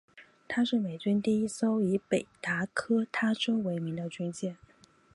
[0.47, 4.57] 她是美军第一艘以北达科他州为名的军舰。